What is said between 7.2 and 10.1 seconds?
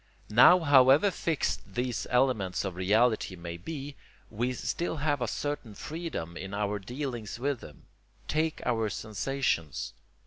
with them. Take our sensations.